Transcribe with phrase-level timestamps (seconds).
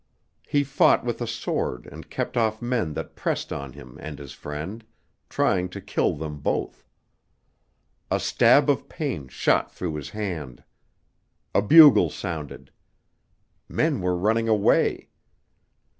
[0.47, 4.31] He fought with a sword and kept off men that pressed on him and his
[4.33, 4.83] friend,
[5.29, 6.83] trying to kill them both.
[8.09, 10.63] A stab of pain shot through his hand.
[11.53, 12.71] A bugle sounded.
[13.69, 15.09] Men were running away.